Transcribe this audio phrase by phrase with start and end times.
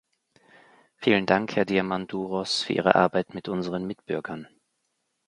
[0.95, 4.47] Vielen Dank, Herr Diamandouros, für Ihre Arbeit mit unseren Mitbürgern!